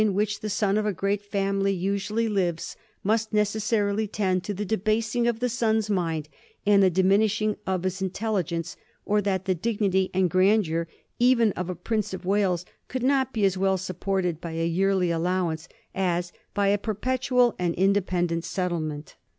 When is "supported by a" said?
13.77-14.65